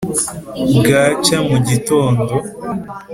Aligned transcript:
bwacya 0.77 1.37
mu 1.49 1.57
gitondo 1.67 2.23